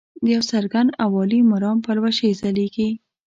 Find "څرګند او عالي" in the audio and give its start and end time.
0.51-1.39